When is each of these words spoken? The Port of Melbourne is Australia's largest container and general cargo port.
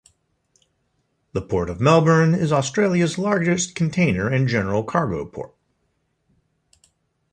The 1.33 1.43
Port 1.43 1.69
of 1.69 1.79
Melbourne 1.79 2.33
is 2.33 2.51
Australia's 2.51 3.19
largest 3.19 3.75
container 3.75 4.27
and 4.27 4.47
general 4.47 4.83
cargo 4.83 5.25
port. 5.27 5.53